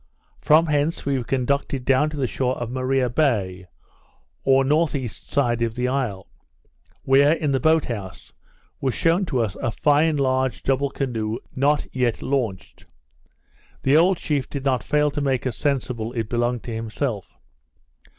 [0.39, 3.67] From hence we were conducted down to the shore of Maria Bay,
[4.43, 6.25] or north east side of the isle;
[7.03, 8.33] where, in a boat house,
[8.79, 12.87] was shewn to us a fine large double canoe not yet launched.
[13.83, 17.37] The old chief did not fail to make us sensible it belonged to himself.